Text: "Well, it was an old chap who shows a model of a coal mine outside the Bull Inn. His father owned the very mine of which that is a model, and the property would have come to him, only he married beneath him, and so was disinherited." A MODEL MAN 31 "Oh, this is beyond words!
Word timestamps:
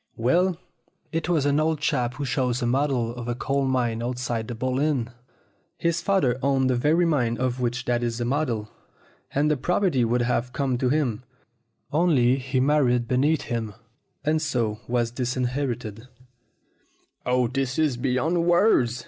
"Well, 0.17 0.57
it 1.11 1.29
was 1.29 1.45
an 1.45 1.59
old 1.59 1.79
chap 1.79 2.15
who 2.15 2.25
shows 2.25 2.59
a 2.59 2.65
model 2.65 3.13
of 3.13 3.27
a 3.27 3.35
coal 3.35 3.65
mine 3.65 4.01
outside 4.01 4.47
the 4.47 4.55
Bull 4.55 4.79
Inn. 4.79 5.11
His 5.77 6.01
father 6.01 6.39
owned 6.41 6.71
the 6.71 6.75
very 6.75 7.05
mine 7.05 7.37
of 7.37 7.59
which 7.59 7.85
that 7.85 8.01
is 8.01 8.19
a 8.19 8.25
model, 8.25 8.67
and 9.29 9.51
the 9.51 9.57
property 9.57 10.03
would 10.03 10.23
have 10.23 10.53
come 10.53 10.79
to 10.79 10.89
him, 10.89 11.23
only 11.91 12.37
he 12.37 12.59
married 12.59 13.07
beneath 13.07 13.43
him, 13.43 13.75
and 14.25 14.41
so 14.41 14.79
was 14.87 15.11
disinherited." 15.11 15.99
A 15.99 15.99
MODEL 15.99 16.17
MAN 16.17 17.25
31 17.25 17.35
"Oh, 17.43 17.47
this 17.49 17.77
is 17.77 17.97
beyond 17.97 18.43
words! 18.45 18.99